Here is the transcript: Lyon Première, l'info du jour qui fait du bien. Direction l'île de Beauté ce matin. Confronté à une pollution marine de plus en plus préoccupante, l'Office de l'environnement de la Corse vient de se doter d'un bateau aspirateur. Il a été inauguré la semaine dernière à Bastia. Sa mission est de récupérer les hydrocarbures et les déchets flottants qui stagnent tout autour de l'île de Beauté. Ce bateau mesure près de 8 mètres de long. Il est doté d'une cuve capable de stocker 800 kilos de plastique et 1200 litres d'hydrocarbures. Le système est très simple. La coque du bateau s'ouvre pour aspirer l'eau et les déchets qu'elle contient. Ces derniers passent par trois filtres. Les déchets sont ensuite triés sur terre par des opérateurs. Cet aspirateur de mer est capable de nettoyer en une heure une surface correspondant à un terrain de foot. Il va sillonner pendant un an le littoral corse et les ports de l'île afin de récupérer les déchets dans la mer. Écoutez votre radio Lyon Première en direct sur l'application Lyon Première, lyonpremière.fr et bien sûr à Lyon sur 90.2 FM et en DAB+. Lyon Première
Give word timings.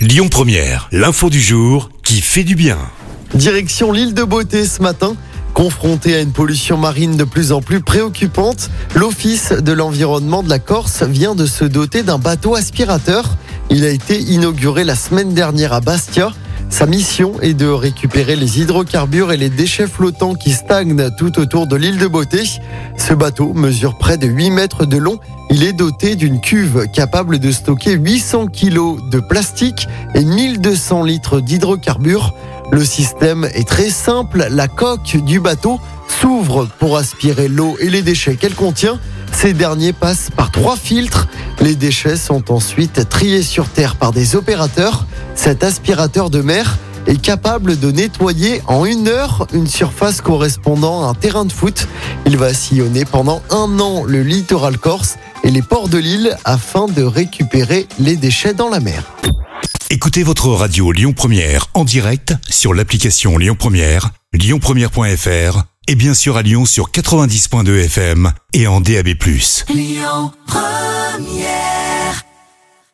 Lyon 0.00 0.28
Première, 0.30 0.88
l'info 0.92 1.28
du 1.28 1.42
jour 1.42 1.90
qui 2.02 2.22
fait 2.22 2.42
du 2.42 2.54
bien. 2.54 2.78
Direction 3.34 3.92
l'île 3.92 4.14
de 4.14 4.24
Beauté 4.24 4.64
ce 4.64 4.80
matin. 4.80 5.14
Confronté 5.52 6.14
à 6.14 6.22
une 6.22 6.32
pollution 6.32 6.78
marine 6.78 7.18
de 7.18 7.24
plus 7.24 7.52
en 7.52 7.60
plus 7.60 7.82
préoccupante, 7.82 8.70
l'Office 8.94 9.52
de 9.52 9.72
l'environnement 9.72 10.42
de 10.42 10.48
la 10.48 10.58
Corse 10.58 11.02
vient 11.02 11.34
de 11.34 11.44
se 11.44 11.66
doter 11.66 12.02
d'un 12.02 12.16
bateau 12.16 12.54
aspirateur. 12.54 13.36
Il 13.68 13.84
a 13.84 13.90
été 13.90 14.18
inauguré 14.18 14.84
la 14.84 14.94
semaine 14.94 15.34
dernière 15.34 15.74
à 15.74 15.82
Bastia. 15.82 16.32
Sa 16.70 16.86
mission 16.86 17.38
est 17.42 17.52
de 17.52 17.66
récupérer 17.66 18.36
les 18.36 18.60
hydrocarbures 18.60 19.32
et 19.32 19.36
les 19.36 19.50
déchets 19.50 19.88
flottants 19.88 20.34
qui 20.34 20.52
stagnent 20.52 21.10
tout 21.18 21.38
autour 21.38 21.66
de 21.66 21.76
l'île 21.76 21.98
de 21.98 22.06
Beauté. 22.06 22.44
Ce 23.00 23.14
bateau 23.14 23.54
mesure 23.54 23.96
près 23.96 24.18
de 24.18 24.26
8 24.26 24.50
mètres 24.50 24.84
de 24.84 24.98
long. 24.98 25.18
Il 25.50 25.64
est 25.64 25.72
doté 25.72 26.16
d'une 26.16 26.38
cuve 26.38 26.86
capable 26.92 27.38
de 27.38 27.50
stocker 27.50 27.92
800 27.92 28.48
kilos 28.48 29.00
de 29.10 29.20
plastique 29.20 29.88
et 30.14 30.22
1200 30.22 31.04
litres 31.04 31.40
d'hydrocarbures. 31.40 32.34
Le 32.70 32.84
système 32.84 33.48
est 33.54 33.66
très 33.66 33.88
simple. 33.88 34.46
La 34.50 34.68
coque 34.68 35.16
du 35.16 35.40
bateau 35.40 35.80
s'ouvre 36.08 36.68
pour 36.78 36.98
aspirer 36.98 37.48
l'eau 37.48 37.74
et 37.80 37.88
les 37.88 38.02
déchets 38.02 38.36
qu'elle 38.36 38.54
contient. 38.54 39.00
Ces 39.32 39.54
derniers 39.54 39.94
passent 39.94 40.28
par 40.36 40.50
trois 40.50 40.76
filtres. 40.76 41.26
Les 41.60 41.76
déchets 41.76 42.16
sont 42.16 42.52
ensuite 42.52 43.08
triés 43.08 43.42
sur 43.42 43.70
terre 43.70 43.96
par 43.96 44.12
des 44.12 44.36
opérateurs. 44.36 45.06
Cet 45.34 45.64
aspirateur 45.64 46.28
de 46.28 46.42
mer 46.42 46.76
est 47.10 47.20
capable 47.20 47.78
de 47.78 47.90
nettoyer 47.90 48.62
en 48.68 48.84
une 48.84 49.08
heure 49.08 49.46
une 49.52 49.66
surface 49.66 50.20
correspondant 50.20 51.04
à 51.04 51.10
un 51.10 51.14
terrain 51.14 51.44
de 51.44 51.52
foot. 51.52 51.88
Il 52.24 52.36
va 52.36 52.54
sillonner 52.54 53.04
pendant 53.04 53.42
un 53.50 53.80
an 53.80 54.04
le 54.04 54.22
littoral 54.22 54.78
corse 54.78 55.16
et 55.42 55.50
les 55.50 55.62
ports 55.62 55.88
de 55.88 55.98
l'île 55.98 56.36
afin 56.44 56.86
de 56.86 57.02
récupérer 57.02 57.88
les 57.98 58.16
déchets 58.16 58.54
dans 58.54 58.68
la 58.68 58.78
mer. 58.78 59.04
Écoutez 59.90 60.22
votre 60.22 60.48
radio 60.50 60.92
Lyon 60.92 61.12
Première 61.12 61.66
en 61.74 61.84
direct 61.84 62.34
sur 62.48 62.74
l'application 62.74 63.38
Lyon 63.38 63.56
Première, 63.58 64.10
lyonpremière.fr 64.32 65.64
et 65.88 65.94
bien 65.96 66.14
sûr 66.14 66.36
à 66.36 66.42
Lyon 66.42 66.64
sur 66.64 66.90
90.2 66.90 67.86
FM 67.86 68.32
et 68.52 68.68
en 68.68 68.80
DAB+. 68.80 69.08
Lyon 69.68 70.32
Première 70.46 70.99